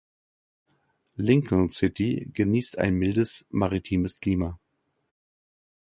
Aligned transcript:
Lincoln 1.17 1.69
City 1.69 2.27
genießt 2.33 2.79
ein 2.79 2.95
mildes 2.95 3.45
maritimes 3.51 4.19
Klima. 4.19 4.57